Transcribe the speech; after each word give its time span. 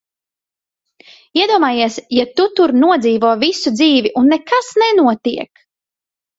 Iedomājies, 1.39 1.99
ja 2.21 2.25
tu 2.41 2.47
tur 2.61 2.75
nodzīvo 2.85 3.35
visu 3.45 3.77
dzīvi, 3.79 4.15
un 4.25 4.35
nekas 4.35 4.75
nenotiek! 4.87 5.67